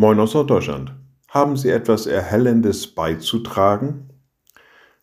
Moin 0.00 0.18
aus 0.18 0.32
Norddeutschland. 0.32 0.94
Haben 1.28 1.58
Sie 1.58 1.68
etwas 1.68 2.06
Erhellendes 2.06 2.86
beizutragen? 2.86 4.08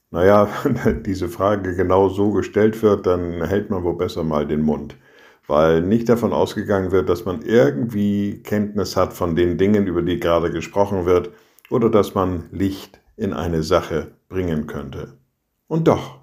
Naja, 0.09 0.49
wenn 0.63 1.03
diese 1.05 1.29
Frage 1.29 1.75
genau 1.75 2.09
so 2.09 2.31
gestellt 2.31 2.81
wird, 2.81 3.05
dann 3.05 3.45
hält 3.45 3.69
man 3.69 3.83
wohl 3.83 3.95
besser 3.95 4.23
mal 4.23 4.47
den 4.47 4.63
Mund, 4.63 4.97
weil 5.45 5.83
nicht 5.83 6.09
davon 6.09 6.33
ausgegangen 6.33 6.91
wird, 6.91 7.09
dass 7.09 7.25
man 7.25 7.43
irgendwie 7.43 8.41
Kenntnis 8.41 8.97
hat 8.97 9.13
von 9.13 9.35
den 9.35 9.59
Dingen, 9.59 9.85
über 9.85 10.01
die 10.01 10.19
gerade 10.19 10.49
gesprochen 10.49 11.05
wird, 11.05 11.29
oder 11.69 11.91
dass 11.91 12.15
man 12.15 12.45
Licht 12.51 12.99
in 13.17 13.33
eine 13.33 13.61
Sache 13.61 14.13
bringen 14.29 14.65
könnte. 14.65 15.19
Und 15.67 15.87
doch, 15.87 16.21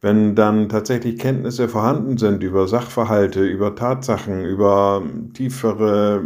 wenn 0.00 0.34
dann 0.34 0.70
tatsächlich 0.70 1.18
Kenntnisse 1.18 1.68
vorhanden 1.68 2.16
sind 2.16 2.42
über 2.42 2.68
Sachverhalte, 2.68 3.44
über 3.44 3.74
Tatsachen, 3.74 4.46
über 4.46 5.02
tiefere 5.34 6.22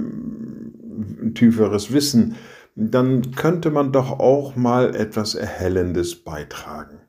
tieferes 1.35 1.93
Wissen, 1.93 2.37
dann 2.77 3.33
könnte 3.33 3.71
man 3.71 3.93
doch 3.93 4.19
auch 4.19 4.57
mal 4.57 4.95
etwas 4.95 5.35
Erhellendes 5.35 6.17
beitragen. 6.17 7.01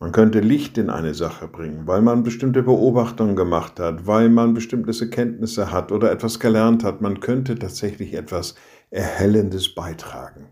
Man 0.00 0.12
könnte 0.12 0.38
Licht 0.38 0.78
in 0.78 0.90
eine 0.90 1.12
Sache 1.12 1.48
bringen, 1.48 1.86
weil 1.86 2.02
man 2.02 2.22
bestimmte 2.22 2.62
Beobachtungen 2.62 3.34
gemacht 3.34 3.80
hat, 3.80 4.06
weil 4.06 4.28
man 4.28 4.54
bestimmte 4.54 5.10
Kenntnisse 5.10 5.72
hat 5.72 5.90
oder 5.90 6.12
etwas 6.12 6.38
gelernt 6.38 6.84
hat. 6.84 7.00
Man 7.00 7.18
könnte 7.18 7.58
tatsächlich 7.58 8.14
etwas 8.14 8.54
Erhellendes 8.90 9.74
beitragen. 9.74 10.50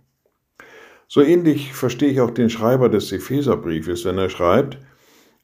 So 1.07 1.23
ähnlich 1.23 1.73
verstehe 1.75 2.11
ich 2.11 2.21
auch 2.21 2.33
den 2.33 2.51
Schreiber 2.51 2.89
des 2.89 3.13
Epheserbriefes, 3.13 4.05
wenn 4.05 4.19
er 4.19 4.31
schreibt, 4.31 4.79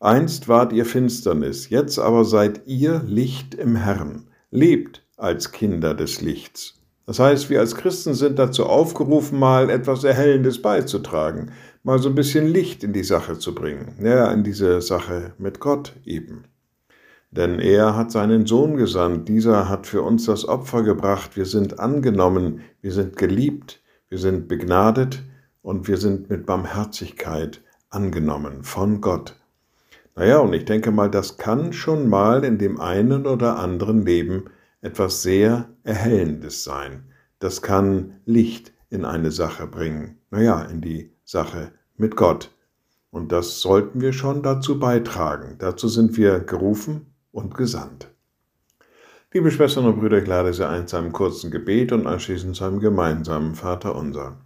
Einst 0.00 0.48
wart 0.48 0.72
ihr 0.72 0.84
Finsternis, 0.84 1.68
jetzt 1.70 2.00
aber 2.00 2.24
seid 2.24 2.62
ihr 2.66 3.04
Licht 3.06 3.54
im 3.54 3.76
Herrn. 3.76 4.26
Lebt 4.50 5.06
als 5.16 5.52
Kinder 5.52 5.94
des 5.94 6.20
Lichts. 6.20 6.81
Das 7.06 7.18
heißt, 7.18 7.50
wir 7.50 7.60
als 7.60 7.74
Christen 7.74 8.14
sind 8.14 8.38
dazu 8.38 8.66
aufgerufen, 8.66 9.38
mal 9.38 9.70
etwas 9.70 10.04
Erhellendes 10.04 10.62
beizutragen, 10.62 11.50
mal 11.82 11.98
so 11.98 12.08
ein 12.08 12.14
bisschen 12.14 12.46
Licht 12.46 12.84
in 12.84 12.92
die 12.92 13.02
Sache 13.02 13.38
zu 13.38 13.54
bringen, 13.54 13.96
ja, 14.00 14.30
in 14.30 14.44
diese 14.44 14.80
Sache 14.80 15.32
mit 15.38 15.58
Gott 15.58 15.94
eben. 16.04 16.44
Denn 17.32 17.58
er 17.58 17.96
hat 17.96 18.12
seinen 18.12 18.46
Sohn 18.46 18.76
gesandt, 18.76 19.28
dieser 19.28 19.68
hat 19.68 19.86
für 19.86 20.02
uns 20.02 20.26
das 20.26 20.46
Opfer 20.46 20.82
gebracht, 20.82 21.36
wir 21.36 21.46
sind 21.46 21.80
angenommen, 21.80 22.60
wir 22.82 22.92
sind 22.92 23.16
geliebt, 23.16 23.80
wir 24.08 24.18
sind 24.18 24.46
begnadet 24.48 25.22
und 25.62 25.88
wir 25.88 25.96
sind 25.96 26.28
mit 26.28 26.46
Barmherzigkeit 26.46 27.62
angenommen 27.88 28.62
von 28.62 29.00
Gott. 29.00 29.36
Naja, 30.14 30.38
und 30.38 30.52
ich 30.52 30.66
denke 30.66 30.90
mal, 30.90 31.10
das 31.10 31.38
kann 31.38 31.72
schon 31.72 32.08
mal 32.08 32.44
in 32.44 32.58
dem 32.58 32.78
einen 32.78 33.26
oder 33.26 33.58
anderen 33.58 34.04
Leben 34.04 34.44
etwas 34.82 35.22
sehr 35.22 35.70
Erhellendes 35.84 36.64
sein. 36.64 37.04
Das 37.38 37.62
kann 37.62 38.20
Licht 38.26 38.72
in 38.90 39.04
eine 39.04 39.30
Sache 39.30 39.66
bringen, 39.66 40.18
naja, 40.30 40.62
in 40.62 40.80
die 40.80 41.12
Sache 41.24 41.72
mit 41.96 42.16
Gott. 42.16 42.50
Und 43.10 43.32
das 43.32 43.60
sollten 43.60 44.00
wir 44.00 44.12
schon 44.12 44.42
dazu 44.42 44.78
beitragen. 44.78 45.56
Dazu 45.58 45.88
sind 45.88 46.16
wir 46.16 46.40
gerufen 46.40 47.14
und 47.30 47.54
gesandt. 47.54 48.08
Liebe 49.32 49.50
Schwestern 49.50 49.86
und 49.86 49.98
Brüder, 49.98 50.18
ich 50.18 50.26
lade 50.26 50.52
Sie 50.52 50.66
ein 50.66 50.86
zu 50.86 50.96
einem 50.96 51.12
kurzen 51.12 51.50
Gebet 51.50 51.92
und 51.92 52.06
anschließend 52.06 52.54
zu 52.54 52.64
einem 52.64 52.80
gemeinsamen 52.80 53.54
Vater 53.54 53.96
unser. 53.96 54.36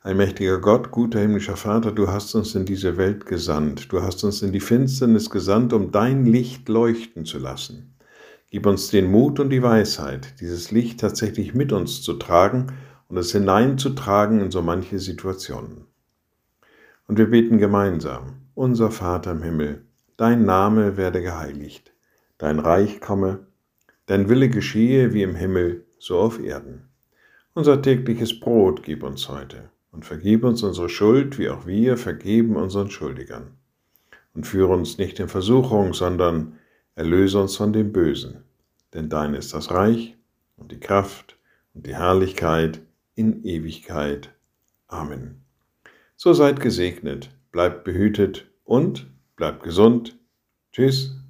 Allmächtiger 0.00 0.58
Gott, 0.58 0.90
guter 0.90 1.20
himmlischer 1.20 1.56
Vater, 1.56 1.92
du 1.92 2.08
hast 2.08 2.34
uns 2.34 2.56
in 2.56 2.64
diese 2.64 2.96
Welt 2.96 3.24
gesandt, 3.24 3.92
du 3.92 4.02
hast 4.02 4.24
uns 4.24 4.42
in 4.42 4.50
die 4.50 4.58
Finsternis 4.58 5.30
gesandt, 5.30 5.72
um 5.72 5.92
dein 5.92 6.26
Licht 6.26 6.68
leuchten 6.68 7.24
zu 7.24 7.38
lassen. 7.38 7.91
Gib 8.52 8.66
uns 8.66 8.90
den 8.90 9.10
Mut 9.10 9.40
und 9.40 9.48
die 9.48 9.62
Weisheit, 9.62 10.38
dieses 10.42 10.70
Licht 10.70 11.00
tatsächlich 11.00 11.54
mit 11.54 11.72
uns 11.72 12.02
zu 12.02 12.12
tragen 12.12 12.66
und 13.08 13.16
es 13.16 13.32
hineinzutragen 13.32 14.40
in 14.40 14.50
so 14.50 14.60
manche 14.60 14.98
Situationen. 14.98 15.86
Und 17.08 17.16
wir 17.16 17.30
beten 17.30 17.56
gemeinsam, 17.56 18.42
unser 18.52 18.90
Vater 18.90 19.30
im 19.30 19.42
Himmel, 19.42 19.86
dein 20.18 20.44
Name 20.44 20.98
werde 20.98 21.22
geheiligt, 21.22 21.94
dein 22.36 22.58
Reich 22.58 23.00
komme, 23.00 23.46
dein 24.04 24.28
Wille 24.28 24.50
geschehe 24.50 25.14
wie 25.14 25.22
im 25.22 25.34
Himmel, 25.34 25.86
so 25.98 26.18
auf 26.18 26.38
Erden. 26.38 26.90
Unser 27.54 27.80
tägliches 27.80 28.38
Brot 28.38 28.82
gib 28.82 29.02
uns 29.02 29.30
heute 29.30 29.70
und 29.92 30.04
vergib 30.04 30.44
uns 30.44 30.62
unsere 30.62 30.90
Schuld, 30.90 31.38
wie 31.38 31.48
auch 31.48 31.66
wir 31.66 31.96
vergeben 31.96 32.56
unseren 32.56 32.90
Schuldigern. 32.90 33.52
Und 34.34 34.46
führe 34.46 34.74
uns 34.74 34.98
nicht 34.98 35.20
in 35.20 35.28
Versuchung, 35.28 35.94
sondern 35.94 36.58
erlöse 36.94 37.40
uns 37.40 37.56
von 37.56 37.72
dem 37.72 37.92
Bösen, 37.92 38.44
denn 38.94 39.08
dein 39.08 39.34
ist 39.34 39.54
das 39.54 39.70
Reich 39.70 40.16
und 40.56 40.72
die 40.72 40.80
Kraft 40.80 41.36
und 41.74 41.86
die 41.86 41.94
Herrlichkeit 41.94 42.80
in 43.14 43.44
Ewigkeit. 43.44 44.30
Amen. 44.86 45.44
So 46.16 46.32
seid 46.32 46.60
gesegnet, 46.60 47.30
bleibt 47.50 47.84
behütet 47.84 48.46
und 48.64 49.06
bleibt 49.36 49.62
gesund. 49.62 50.18
Tschüss. 50.72 51.21